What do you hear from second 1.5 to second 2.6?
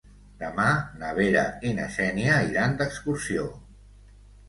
i na Xènia